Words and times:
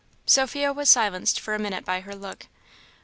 "Sophia 0.35 0.73
was 0.73 0.89
silenced 0.89 1.39
for 1.39 1.53
a 1.53 1.59
minute 1.59 1.85
by 1.85 1.99
her 1.99 2.15
look. 2.15 2.47